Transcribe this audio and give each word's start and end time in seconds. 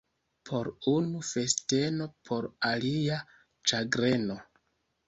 Por 0.49 0.69
unu— 0.91 1.21
festeno, 1.31 2.09
por 2.31 2.49
alia— 2.73 3.21
ĉagreno. 3.73 4.43